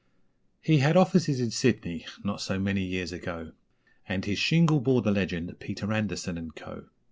He 0.63 0.79
had 0.79 0.97
offices 0.97 1.39
in 1.39 1.51
Sydney, 1.51 2.07
not 2.23 2.41
so 2.41 2.57
many 2.57 2.81
years 2.81 3.11
ago, 3.11 3.51
And 4.07 4.25
his 4.25 4.39
shingle 4.39 4.79
bore 4.79 5.03
the 5.03 5.11
legend 5.11 5.55
'Peter 5.59 5.93
Anderson 5.93 6.39
and 6.39 6.55
Co.' 6.55 6.87